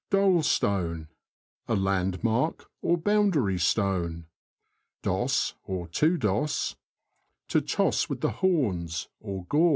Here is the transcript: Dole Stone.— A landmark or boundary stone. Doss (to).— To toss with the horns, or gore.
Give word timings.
Dole 0.09 0.41
Stone.— 0.41 1.09
A 1.67 1.75
landmark 1.75 2.71
or 2.81 2.97
boundary 2.97 3.59
stone. 3.59 4.25
Doss 5.03 5.53
(to).— 5.67 6.17
To 7.47 7.61
toss 7.61 8.09
with 8.09 8.21
the 8.21 8.31
horns, 8.31 9.09
or 9.19 9.45
gore. 9.45 9.69